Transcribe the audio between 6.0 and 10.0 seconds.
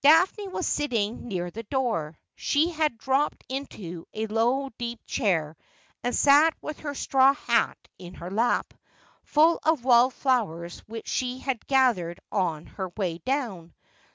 and sat with her straw hat in her lap, full of